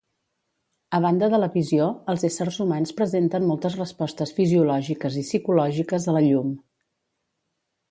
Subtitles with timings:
[0.97, 6.19] A banda de la visió, els éssers humans presenten moltes respostes fisiològiques i psicològiques a
[6.19, 6.53] la llum.